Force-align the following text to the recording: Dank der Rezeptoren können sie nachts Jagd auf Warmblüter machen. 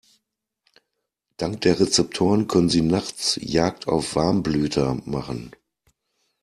Dank 1.37 1.61
der 1.61 1.79
Rezeptoren 1.79 2.47
können 2.47 2.69
sie 2.69 2.81
nachts 2.81 3.37
Jagd 3.39 3.87
auf 3.87 4.15
Warmblüter 4.15 4.97
machen. 5.05 5.51